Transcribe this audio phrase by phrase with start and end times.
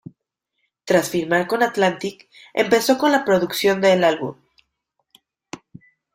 [0.83, 4.35] Tras firmar con Atlantic, empezó con la producción del álbum.